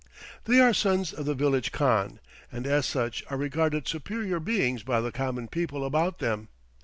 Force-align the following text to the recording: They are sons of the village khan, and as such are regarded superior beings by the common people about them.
They 0.45 0.59
are 0.59 0.73
sons 0.73 1.13
of 1.13 1.27
the 1.27 1.35
village 1.35 1.71
khan, 1.71 2.19
and 2.51 2.65
as 2.65 2.87
such 2.87 3.23
are 3.29 3.37
regarded 3.37 3.87
superior 3.87 4.39
beings 4.39 4.81
by 4.81 4.99
the 4.99 5.11
common 5.11 5.47
people 5.47 5.85
about 5.85 6.17
them. 6.17 6.47